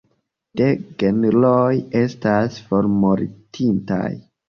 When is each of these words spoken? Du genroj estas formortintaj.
Du 0.61 0.69
genroj 1.03 1.77
estas 2.01 2.61
formortintaj. 2.73 4.05